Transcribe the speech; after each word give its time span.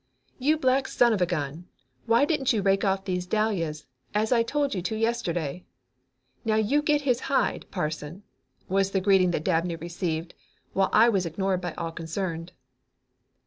"You 0.39 0.57
black 0.57 0.87
son 0.87 1.13
of 1.13 1.21
a 1.21 1.27
gun! 1.27 1.67
Why 2.07 2.25
didn't 2.25 2.51
you 2.53 2.63
rake 2.63 2.83
off 2.83 3.05
these 3.05 3.27
dahlias 3.27 3.85
as 4.15 4.31
I 4.31 4.41
told 4.41 4.73
you 4.73 4.81
to 4.81 4.95
yesterday? 4.95 5.63
Now 6.43 6.55
you 6.55 6.81
get 6.81 7.01
his 7.01 7.19
hide, 7.29 7.69
Parson!" 7.69 8.23
was 8.67 8.89
the 8.93 8.99
greeting 8.99 9.29
that 9.29 9.43
Dabney 9.43 9.75
received, 9.75 10.33
while 10.73 10.89
I 10.91 11.07
was 11.09 11.27
ignored 11.27 11.61
by 11.61 11.73
all 11.75 11.91
concerned. 11.91 12.51